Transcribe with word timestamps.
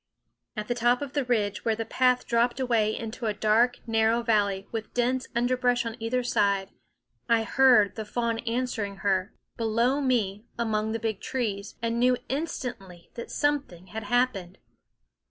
At 0.57 0.67
the 0.67 0.73
top 0.73 1.03
of 1.03 1.13
the 1.13 1.23
ridge, 1.25 1.63
where 1.63 1.75
the 1.75 1.85
path 1.85 2.25
dropped 2.25 2.59
away 2.59 2.97
into 2.97 3.27
a 3.27 3.35
dark 3.35 3.77
narrow 3.85 4.23
valley 4.23 4.67
with 4.71 4.91
dense 4.95 5.27
underbrush 5.35 5.85
on 5.85 5.95
either 5.99 6.23
side, 6.23 6.71
I 7.29 7.43
heard 7.43 7.93
the 7.93 8.03
fawn 8.03 8.39
answering 8.39 8.95
her 9.05 9.31
below 9.57 10.01
me 10.01 10.43
among 10.57 10.93
the 10.93 10.99
big 10.99 11.19
trees, 11.21 11.75
and 11.83 11.99
knew 11.99 12.17
instantly 12.29 13.11
that 13.13 13.29
something 13.29 13.89
had 13.93 14.05
happened. 14.05 14.57